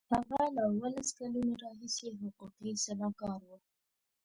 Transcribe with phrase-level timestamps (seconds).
[0.13, 3.51] هغه له اوولس کلونو راهیسې حقوقي سلاکار و.